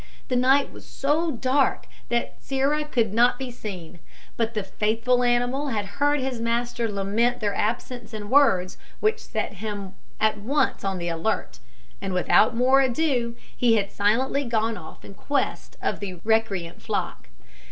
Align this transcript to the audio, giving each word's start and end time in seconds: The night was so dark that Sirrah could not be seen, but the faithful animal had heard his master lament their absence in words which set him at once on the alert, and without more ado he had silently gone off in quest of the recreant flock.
The 0.29 0.35
night 0.35 0.71
was 0.71 0.83
so 0.83 1.29
dark 1.29 1.85
that 2.09 2.37
Sirrah 2.41 2.85
could 2.85 3.13
not 3.13 3.37
be 3.37 3.51
seen, 3.51 3.99
but 4.35 4.55
the 4.55 4.63
faithful 4.63 5.23
animal 5.23 5.67
had 5.67 5.85
heard 6.01 6.19
his 6.19 6.41
master 6.41 6.91
lament 6.91 7.39
their 7.39 7.53
absence 7.53 8.11
in 8.11 8.27
words 8.31 8.79
which 8.99 9.19
set 9.19 9.53
him 9.61 9.93
at 10.19 10.39
once 10.39 10.83
on 10.83 10.97
the 10.97 11.09
alert, 11.09 11.59
and 12.01 12.13
without 12.15 12.55
more 12.55 12.81
ado 12.81 13.35
he 13.55 13.75
had 13.75 13.91
silently 13.91 14.43
gone 14.43 14.75
off 14.75 15.05
in 15.05 15.13
quest 15.13 15.77
of 15.83 15.99
the 15.99 16.15
recreant 16.23 16.81
flock. 16.81 17.29